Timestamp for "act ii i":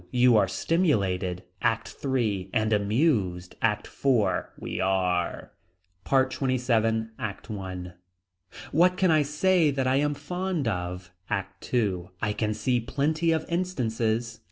11.29-12.33